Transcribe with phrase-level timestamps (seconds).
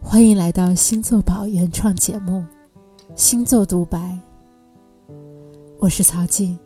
[0.00, 2.38] 欢迎来到星座宝原创节目
[3.14, 3.98] 《星座独白》。
[5.78, 6.58] 我是曹静，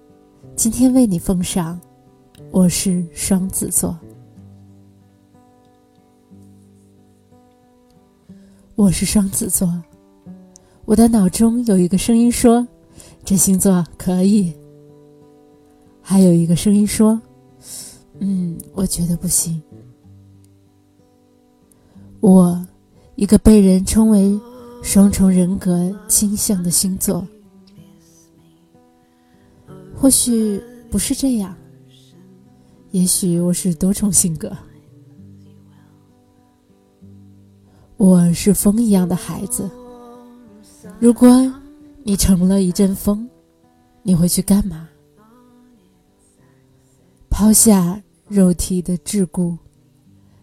[0.54, 1.80] 今天为你奉上。
[2.50, 3.98] 我是双子座，
[8.74, 9.82] 我是双子座。
[10.84, 12.66] 我的脑中有一个声音说
[13.24, 14.52] ：“这星座可以。”
[16.02, 17.20] 还有一个声音说
[18.20, 19.62] ：“嗯，我觉得不行。”
[22.22, 22.64] 我，
[23.16, 24.38] 一个被人称为
[24.80, 27.26] 双重人格倾向的星座，
[29.92, 31.52] 或许不是这样。
[32.92, 34.56] 也许我是多重性格。
[37.96, 39.68] 我是风一样的孩子。
[41.00, 41.28] 如果
[42.04, 43.28] 你成了一阵风，
[44.04, 44.88] 你会去干嘛？
[47.28, 49.58] 抛下肉体的桎梏，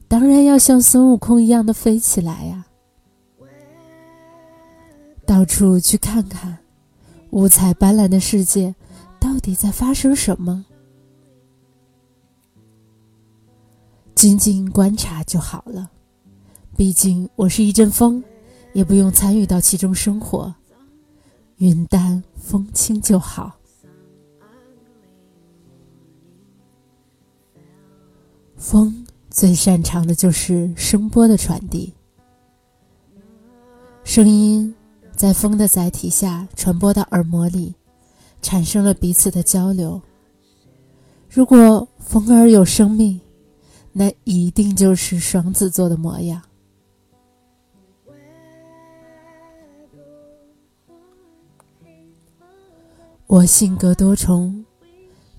[0.09, 2.65] 当然要像孙悟空一样的飞起来呀！
[5.23, 6.57] 到处去看看，
[7.29, 8.73] 五彩斑斓的世界
[9.19, 10.65] 到底在发生什么？
[14.15, 15.91] 静静观察就好了，
[16.75, 18.23] 毕竟我是一阵风，
[18.73, 20.53] 也不用参与到其中生活，
[21.57, 23.55] 云淡风轻就好。
[28.57, 29.05] 风
[29.39, 31.93] 最擅长的就是声波的传递，
[34.03, 34.75] 声音
[35.15, 37.73] 在风的载体下传播到耳膜里，
[38.41, 40.01] 产生了彼此的交流。
[41.29, 43.17] 如果风儿有生命，
[43.93, 46.41] 那一定就是双子座的模样。
[53.25, 54.65] 我性格多重，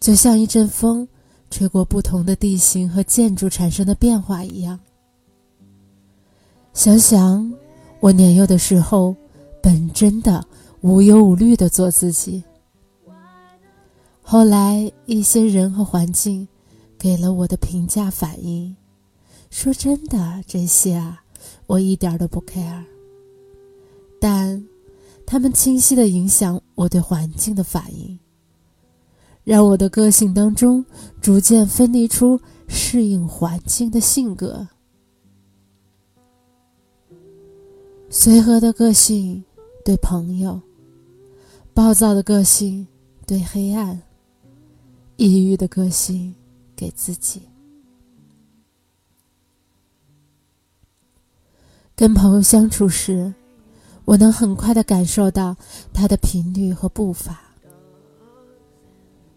[0.00, 1.06] 就像一阵风，
[1.50, 4.80] 吹过不同的地形和建筑产生的变化一样。
[6.72, 7.52] 想想
[8.00, 9.14] 我年幼的时候，
[9.62, 10.46] 本真的
[10.80, 12.42] 无忧无虑的做自己。
[14.22, 16.48] 后来一些人和环境。
[17.00, 18.76] 给了我的评价反应，
[19.48, 21.24] 说真的，这些啊，
[21.66, 22.84] 我一点都不 care。
[24.20, 24.62] 但，
[25.24, 28.18] 他们清晰的影响我对环境的反应，
[29.50, 30.84] 让我的个性当中
[31.20, 34.68] 逐渐分离出适应环境的性格。
[38.08, 39.42] 随和的个性
[39.84, 40.60] 对朋友，
[41.74, 42.86] 暴躁的个性
[43.26, 44.00] 对黑暗，
[45.16, 46.32] 抑郁的个性。
[46.76, 47.42] 给自己。
[51.94, 53.34] 跟朋友相处时，
[54.06, 55.54] 我能很快的感受到
[55.92, 57.49] 他的频率和步伐，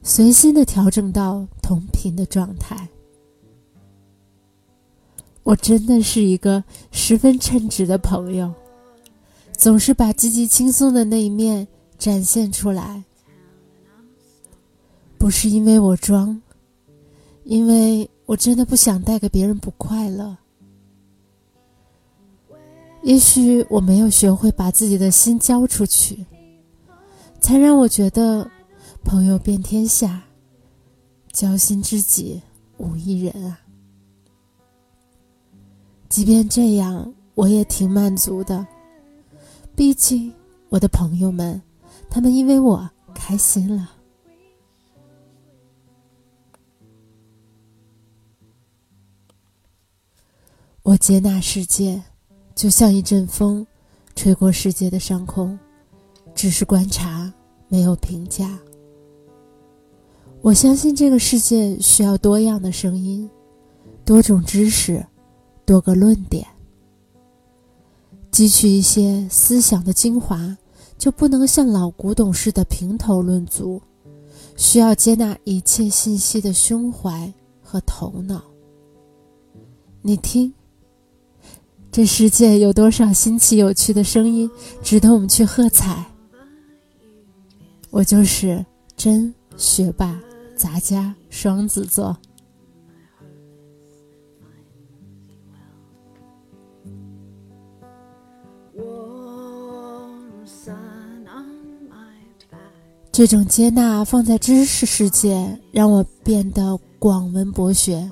[0.05, 2.89] 随心的调整到同频的状态。
[5.43, 8.53] 我真的是一个十分称职的朋友，
[9.57, 11.65] 总是把积极轻松的那一面
[11.97, 13.03] 展现出来，
[15.17, 16.39] 不是因为我装。
[17.45, 20.37] 因为我真的不想带给别人不快乐。
[23.01, 26.25] 也许我没有学会把自己的心交出去，
[27.41, 28.49] 才让我觉得
[29.03, 30.23] 朋友遍天下，
[31.31, 32.41] 交心知己
[32.77, 33.59] 无一人啊。
[36.09, 38.65] 即便这样，我也挺满足的。
[39.75, 40.33] 毕竟
[40.69, 41.61] 我的朋友们，
[42.09, 43.91] 他们因为我开心了。
[50.81, 52.01] 我接纳世界，
[52.55, 53.65] 就像一阵风，
[54.15, 55.57] 吹过世界的上空，
[56.35, 57.31] 只是观察，
[57.67, 58.59] 没有评价。
[60.43, 63.29] 我相信这个世界需要多样的声音，
[64.03, 65.01] 多种知识，
[65.65, 66.45] 多个论点，
[68.29, 70.57] 汲取一些思想的精华，
[70.97, 73.81] 就不能像老古董似的评头论足，
[74.57, 78.43] 需要接纳一切信息的胸怀和头脑。
[80.01, 80.53] 你听。
[81.89, 84.51] 这世界有多少新奇有趣的声音，
[84.81, 86.05] 值得我们去喝彩？
[87.91, 88.65] 我就是
[88.97, 90.19] 真学霸
[90.63, 92.17] 杂家双子座。
[103.11, 108.09] 这种接纳放在知识世界，让我变得广文博学。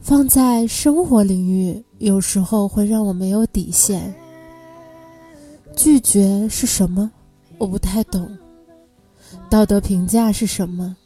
[0.00, 4.14] 放在生活领域，有时候会让我没有底线。
[5.76, 7.12] 拒绝是什么？
[7.58, 8.34] 我不太懂。
[9.48, 10.96] 道德评价是什么？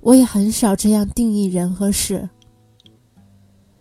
[0.00, 2.28] 我也很少这样定义人和事。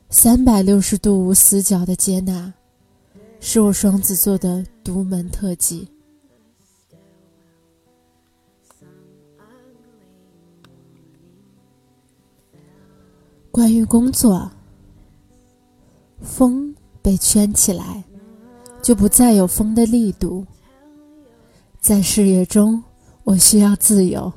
[0.10, 2.54] 三百六十度无死角的接纳，
[3.40, 5.88] 是我双子座的独门特技。
[13.52, 14.52] 关于工作，
[16.22, 18.04] 风被圈起来，
[18.82, 20.46] 就不再有风的力度。
[21.80, 22.84] 在事业中，
[23.26, 24.32] 我需要自由，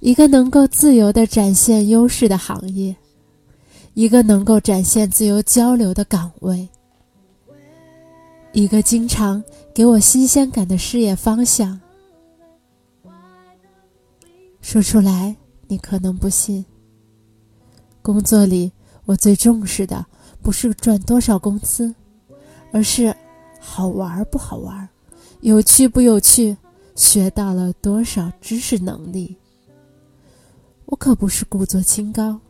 [0.00, 2.96] 一个能够自由的展现优势的行业，
[3.92, 6.66] 一个能够展现自由交流的岗位，
[8.52, 9.44] 一个经常
[9.74, 11.78] 给我新鲜感的事业方向。
[14.62, 15.36] 说出来，
[15.66, 16.64] 你可能不信。
[18.00, 18.72] 工作里，
[19.04, 20.06] 我最重视的
[20.40, 21.94] 不是赚多少工资，
[22.72, 23.14] 而是
[23.60, 24.88] 好玩不好玩，
[25.42, 26.56] 有趣不有趣，
[26.98, 29.36] 学到了多少知识能力。
[30.86, 32.40] 我可不是故作清高，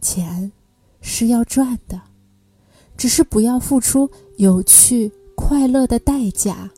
[0.00, 0.52] 钱
[1.00, 2.00] 是要赚的，
[2.96, 6.70] 只是不要付出有趣快乐的代价。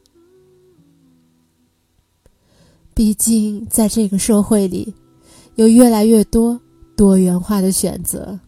[2.95, 4.95] 毕竟，在这个社会里，
[5.57, 6.59] 有越来越多。
[6.97, 8.41] 多元化的选择，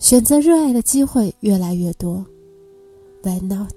[0.00, 2.26] 选择热爱的机会越来越多。
[3.22, 3.70] Why not？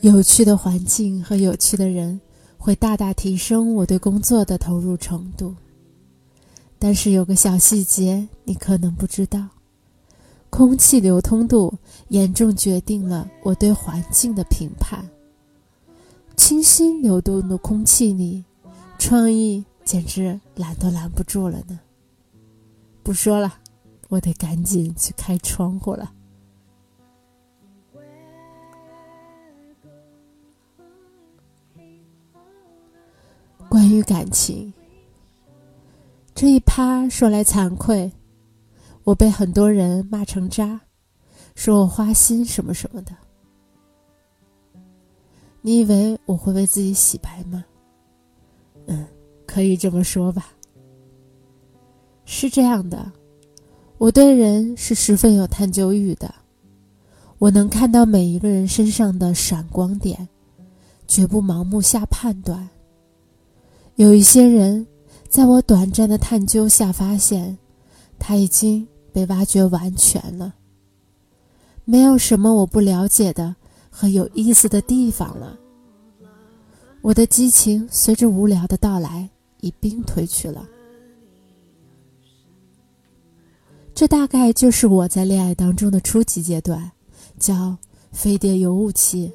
[0.00, 2.20] 有趣的环境和有趣的人
[2.58, 5.54] 会大大提升我对工作的投入程度。
[6.78, 9.48] 但是有个小细节你可能不知道：
[10.50, 11.74] 空气流通度
[12.08, 15.08] 严重决定了我对环境的评判。
[16.36, 18.44] 清新流动的空气里，
[18.98, 21.80] 创意简直拦都拦不住了呢。
[23.02, 23.54] 不说了，
[24.08, 26.12] 我得赶紧去开窗户了。
[33.96, 34.70] 于感情，
[36.34, 38.12] 这一趴说来惭愧，
[39.04, 40.78] 我被很多人骂成渣，
[41.54, 43.12] 说我花心什么什么的。
[45.62, 47.64] 你以为我会为自己洗白吗？
[48.86, 49.06] 嗯，
[49.46, 50.48] 可以这么说吧。
[52.26, 53.10] 是这样的，
[53.96, 56.34] 我对人是十分有探究欲的，
[57.38, 60.28] 我能看到每一个人身上的闪光点，
[61.08, 62.68] 绝不盲目下判断。
[63.96, 64.86] 有一些人，
[65.28, 67.58] 在我短暂的探究下发现，
[68.18, 70.54] 他已经被挖掘完全了，
[71.84, 73.56] 没有什么我不了解的。
[73.98, 75.58] 和有意思的地方了。
[77.00, 79.26] 我的激情随着无聊的到来
[79.62, 80.68] 一并褪去了。
[83.94, 86.92] 这大概就是我在恋爱当中的初级阶段，
[87.38, 87.74] 叫
[88.12, 89.32] 飞碟游雾期。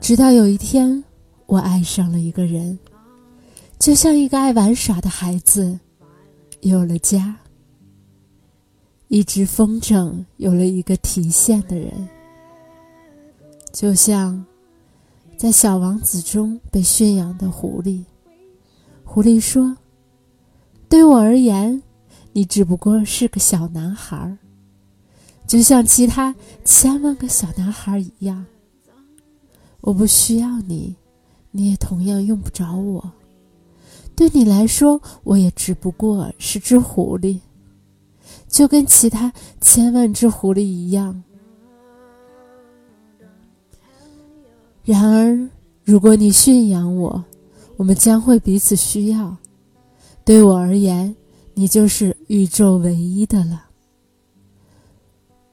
[0.00, 1.04] 直到有一天，
[1.48, 2.78] 我爱上了一个人，
[3.78, 5.80] 就像一个爱玩耍的孩子，
[6.60, 7.34] 有了家。
[9.08, 12.06] 一只风筝有了一个提线的人，
[13.72, 14.44] 就像
[15.38, 18.04] 在《小王子》中被驯养的狐狸。
[19.02, 19.74] 狐狸说
[20.86, 21.82] ：“对我而言，
[22.34, 24.36] 你只不过是个小男孩，
[25.46, 28.44] 就像其他千万个小男孩一样。
[29.80, 30.94] 我不需要你，
[31.50, 33.12] 你也同样用不着我。
[34.14, 37.40] 对你来说，我也只不过是只狐狸。”
[38.48, 41.22] 就跟其他千万只狐狸一样。
[44.84, 45.48] 然而，
[45.84, 47.22] 如果你驯养我，
[47.76, 49.36] 我们将会彼此需要。
[50.24, 51.14] 对我而言，
[51.54, 53.66] 你就是宇宙唯一的了。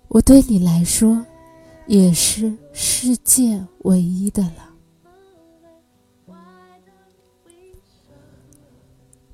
[0.08, 1.26] 我对你来说，
[1.88, 4.70] 也是世界唯一的了。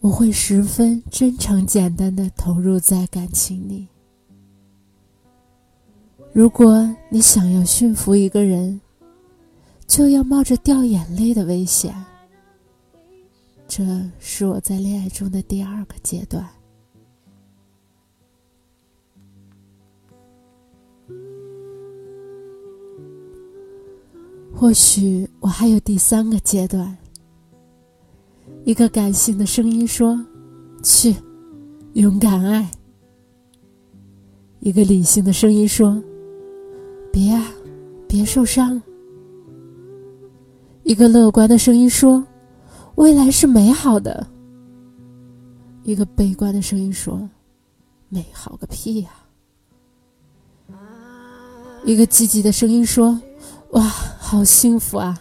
[0.02, 3.88] 我会十分真诚、简单的投入在感情里。
[6.34, 8.82] 如果你想要驯服一个人，
[9.86, 11.94] 就要冒着掉眼泪的危险。
[13.68, 13.84] 这
[14.18, 16.50] 是我在恋爱中的第二个阶段。
[24.52, 26.98] 或许我还有第三个阶段。
[28.64, 30.20] 一个感性的声音说
[30.84, 31.16] ：“去，
[31.94, 32.70] 勇敢爱。”
[34.62, 36.02] 一个理性的声音说
[37.12, 37.52] ：“别啊，
[38.08, 38.82] 别受伤。”
[40.84, 42.24] 一个乐观的声音说
[42.96, 44.28] ：“未来是美好的。”
[45.84, 47.28] 一个悲观的声音说
[48.10, 49.10] ：“美好个屁呀！”
[51.84, 53.20] 一个积极的声音说
[53.74, 55.20] ：“哇，好幸福啊！”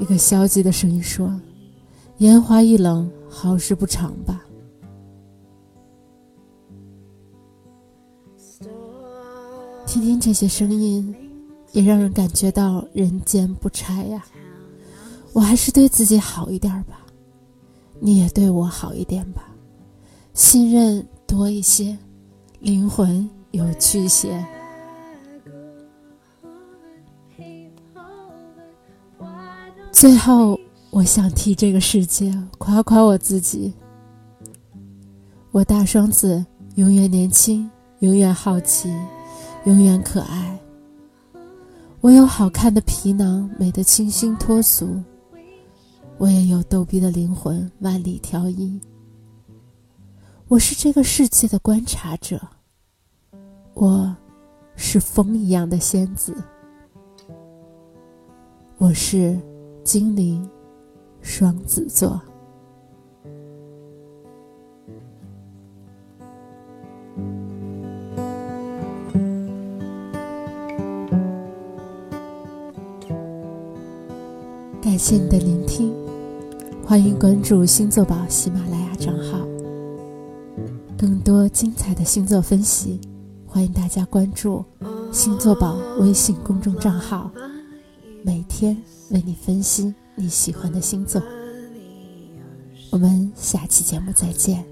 [0.00, 1.32] 一个消极的声音说
[2.22, 4.44] ：“烟花易冷，好事不长吧。”
[9.84, 11.12] 听听这些声音，
[11.72, 14.24] 也让人感觉到人间不拆呀。
[15.32, 17.04] 我还是对自己好一点吧，
[17.98, 19.48] 你也对我好一点吧，
[20.32, 21.98] 信任多一些，
[22.60, 24.46] 灵魂有趣些。
[29.90, 30.56] 最后，
[30.92, 33.72] 我想替这个世界夸夸我自己。
[35.50, 36.44] 我大双子
[36.74, 37.68] 永远年轻，
[38.00, 38.94] 永远好奇。
[39.64, 40.58] 永远可爱。
[42.00, 44.86] 我有好看的皮囊，美得清新脱俗；
[46.18, 48.78] 我也有逗逼的灵魂，万里挑一。
[50.48, 52.38] 我是这个世界的观察者，
[53.72, 54.14] 我
[54.74, 56.34] 是风一样的仙子，
[58.78, 59.38] 我是
[59.84, 60.46] 精灵
[61.22, 62.20] 双子座。
[74.80, 75.94] 感谢你的聆听，
[76.84, 79.38] 欢迎关注星座宝喜马拉雅账号，
[80.98, 83.00] 更多精彩的星座分析，
[83.46, 84.64] 欢迎大家关注
[85.10, 87.30] 星座宝微信公众账号，
[88.22, 88.76] 每天
[89.10, 91.20] 为你分析你喜欢的星座。
[92.90, 94.64] 我们下期节目再见。